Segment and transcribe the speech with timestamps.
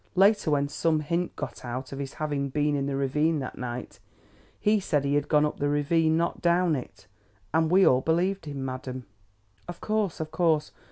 [0.15, 3.99] Later, when some hint got about of his having been in the ravine that night,
[4.59, 7.05] he said he had gone up the ravine not down it.
[7.53, 9.05] And we all believed him, madam."
[9.67, 10.71] "Of course, of course.